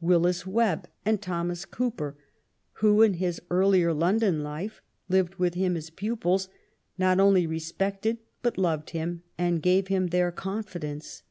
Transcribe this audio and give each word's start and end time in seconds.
Willis 0.00 0.46
Webb 0.46 0.86
and 1.04 1.20
Thomas 1.20 1.64
Cooper, 1.64 2.16
who, 2.74 3.02
in 3.02 3.14
his 3.14 3.42
earlier 3.50 3.92
London 3.92 4.40
life, 4.44 4.80
lived 5.08 5.34
with 5.34 5.54
him 5.54 5.76
as 5.76 5.90
pupils, 5.90 6.48
not 6.96 7.18
only 7.18 7.44
re 7.44 7.58
spected, 7.58 8.18
but 8.40 8.56
loved 8.56 8.90
him, 8.90 9.24
and 9.36 9.60
gave 9.60 9.88
him 9.88 10.06
their 10.06 10.30
confidence. 10.30 11.24